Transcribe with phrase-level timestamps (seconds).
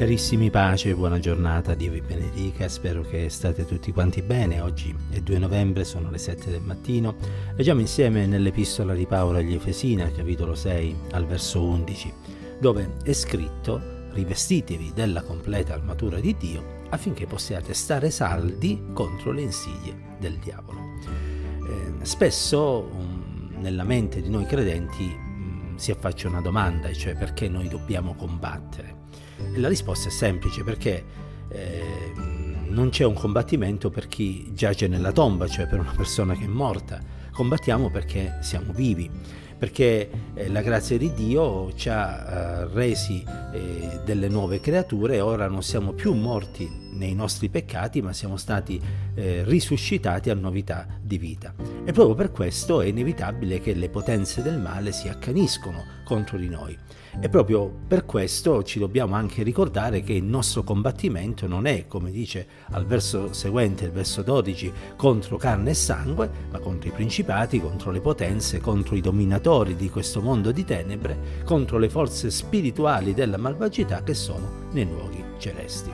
[0.00, 4.62] Carissimi pace, buona giornata, Dio vi benedica, spero che state tutti quanti bene.
[4.62, 7.16] Oggi è 2 novembre, sono le 7 del mattino.
[7.54, 12.12] Leggiamo insieme nell'epistola di Paolo agli Efesini, al capitolo 6, al verso 11,
[12.58, 19.42] dove è scritto rivestitevi della completa armatura di Dio affinché possiate stare saldi contro le
[19.42, 20.78] insidie del diavolo.
[21.02, 25.28] Eh, spesso um, nella mente di noi credenti
[25.80, 29.08] si affaccia una domanda, cioè perché noi dobbiamo combattere?
[29.54, 31.04] E la risposta è semplice perché
[31.48, 32.12] eh,
[32.68, 36.48] non c'è un combattimento per chi giace nella tomba, cioè per una persona che è
[36.48, 37.00] morta.
[37.32, 39.10] Combattiamo perché siamo vivi,
[39.56, 43.24] perché eh, la grazia di Dio ci ha eh, resi
[43.54, 48.36] eh, delle nuove creature e ora non siamo più morti nei nostri peccati, ma siamo
[48.36, 48.78] stati
[49.14, 51.52] eh, risuscitati a novità di vita.
[51.84, 56.48] E proprio per questo è inevitabile che le potenze del male si accaniscono contro di
[56.48, 56.78] noi.
[57.20, 62.12] E proprio per questo ci dobbiamo anche ricordare che il nostro combattimento non è, come
[62.12, 67.60] dice al verso seguente, il verso 12, contro carne e sangue, ma contro i principati,
[67.60, 73.14] contro le potenze, contro i dominatori di questo mondo di tenebre, contro le forze spirituali
[73.14, 75.90] della malvagità che sono nei luoghi celesti.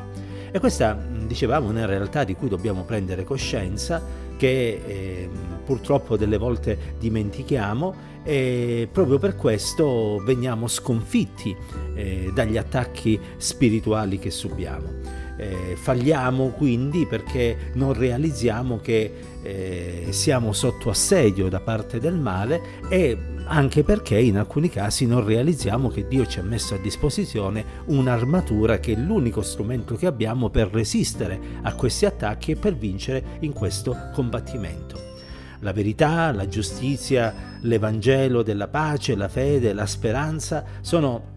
[0.53, 4.03] E questa, dicevamo, una realtà di cui dobbiamo prendere coscienza,
[4.37, 5.29] che eh,
[5.65, 11.57] purtroppo delle volte dimentichiamo e proprio per questo veniamo sconfitti
[11.95, 15.25] eh, dagli attacchi spirituali che subiamo.
[15.37, 19.13] Eh, falliamo quindi perché non realizziamo che
[19.43, 25.25] eh, siamo sotto assedio da parte del male e anche perché in alcuni casi non
[25.25, 30.49] realizziamo che Dio ci ha messo a disposizione un'armatura che è l'unico strumento che abbiamo
[30.49, 35.15] per resistere a questi attacchi e per vincere in questo combattimento.
[35.61, 41.35] La verità, la giustizia, l'Evangelo della pace, la fede, la speranza sono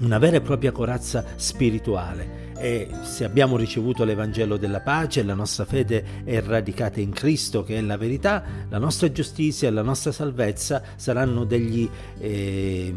[0.00, 5.64] una vera e propria corazza spirituale e se abbiamo ricevuto l'Evangelo della pace, la nostra
[5.64, 10.10] fede è radicata in Cristo che è la verità, la nostra giustizia e la nostra
[10.10, 12.94] salvezza saranno degli eh,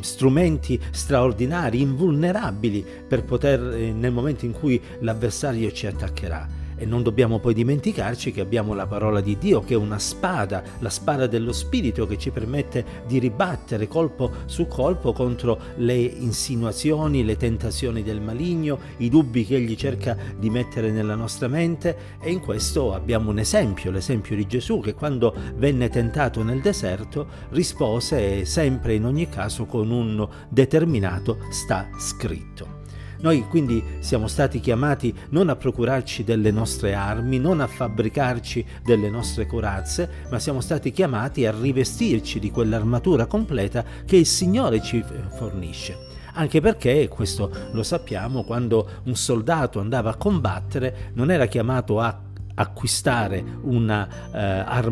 [0.00, 6.61] strumenti straordinari, invulnerabili per poter, eh, nel momento in cui l'avversario ci attaccherà.
[6.82, 10.64] E non dobbiamo poi dimenticarci che abbiamo la parola di Dio, che è una spada,
[10.80, 17.24] la spada dello Spirito che ci permette di ribattere colpo su colpo contro le insinuazioni,
[17.24, 22.18] le tentazioni del maligno, i dubbi che egli cerca di mettere nella nostra mente.
[22.20, 27.28] E in questo abbiamo un esempio, l'esempio di Gesù che quando venne tentato nel deserto
[27.50, 32.81] rispose sempre in ogni caso con un determinato sta scritto.
[33.22, 39.08] Noi quindi siamo stati chiamati non a procurarci delle nostre armi, non a fabbricarci delle
[39.08, 45.04] nostre corazze, ma siamo stati chiamati a rivestirci di quell'armatura completa che il Signore ci
[45.36, 46.10] fornisce.
[46.34, 52.30] Anche perché, questo lo sappiamo, quando un soldato andava a combattere non era chiamato a
[52.54, 54.90] acquistare una eh,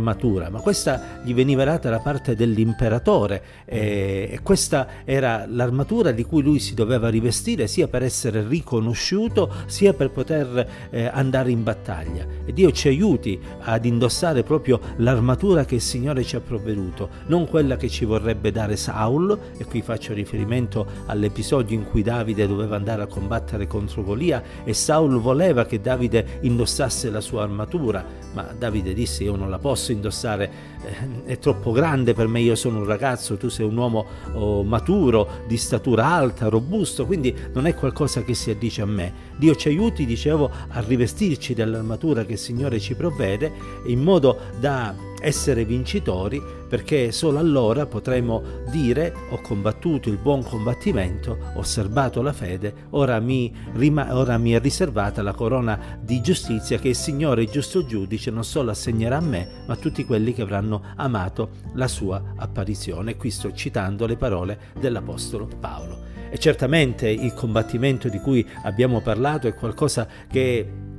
[0.50, 6.42] ma questa gli veniva data da parte dell'imperatore eh, e questa era l'armatura di cui
[6.42, 12.26] lui si doveva rivestire sia per essere riconosciuto sia per poter eh, andare in battaglia.
[12.44, 17.46] E Dio ci aiuti ad indossare proprio l'armatura che il Signore ci ha provveduto, non
[17.46, 22.76] quella che ci vorrebbe dare Saul, e qui faccio riferimento all'episodio in cui Davide doveva
[22.76, 28.04] andare a combattere contro Golia e Saul voleva che Davide indossasse la sua armatura armatura,
[28.32, 30.50] ma Davide disse io non la posso indossare,
[30.82, 34.62] eh, è troppo grande per me, io sono un ragazzo, tu sei un uomo oh,
[34.62, 39.12] maturo, di statura alta, robusto, quindi non è qualcosa che si addice a me.
[39.36, 43.52] Dio ci aiuti, dicevo, a rivestirci dell'armatura che il Signore ci provvede
[43.86, 51.36] in modo da essere vincitori perché solo allora potremo dire ho combattuto il buon combattimento,
[51.54, 56.78] ho serbato la fede, ora mi, rima- ora mi è riservata la corona di giustizia
[56.78, 60.42] che il Signore, giusto giudice, non solo assegnerà a me, ma a tutti quelli che
[60.42, 63.16] avranno amato la sua apparizione.
[63.16, 66.08] Qui sto citando le parole dell'Apostolo Paolo.
[66.30, 70.89] E certamente il combattimento di cui abbiamo parlato è qualcosa che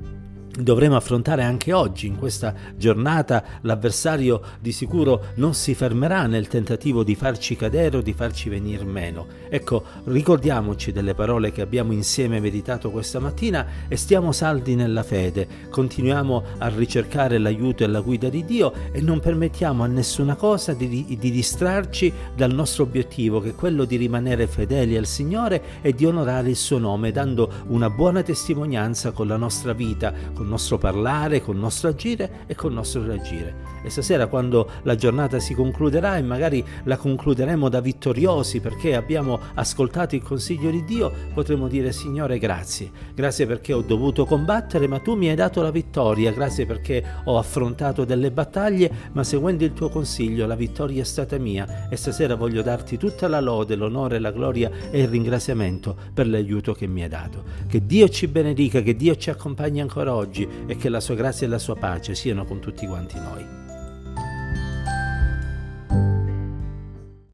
[0.64, 7.04] dovremo affrontare anche oggi, in questa giornata, l'avversario di sicuro non si fermerà nel tentativo
[7.04, 9.26] di farci cadere o di farci venire meno.
[9.50, 15.48] Ecco, ricordiamoci delle parole che abbiamo insieme meditato questa mattina e stiamo saldi nella fede,
[15.70, 20.74] continuiamo a ricercare l'aiuto e la guida di Dio e non permettiamo a nessuna cosa
[20.74, 25.94] di, di distrarci dal nostro obiettivo, che è quello di rimanere fedeli al Signore e
[25.94, 30.78] di onorare il suo nome, dando una buona testimonianza con la nostra vita, con nostro
[30.78, 33.80] parlare, col nostro agire e col nostro reagire.
[33.84, 39.40] E stasera quando la giornata si concluderà e magari la concluderemo da vittoriosi perché abbiamo
[39.56, 45.00] ascoltato il consiglio di Dio, potremo dire Signore grazie, grazie perché ho dovuto combattere ma
[45.00, 49.74] tu mi hai dato la vittoria, grazie perché ho affrontato delle battaglie ma seguendo il
[49.74, 54.20] tuo consiglio la vittoria è stata mia e stasera voglio darti tutta la lode, l'onore,
[54.20, 57.44] la gloria e il ringraziamento per l'aiuto che mi hai dato.
[57.68, 61.46] Che Dio ci benedica, che Dio ci accompagni ancora oggi e che la sua grazia
[61.46, 63.61] e la sua pace siano con tutti quanti noi.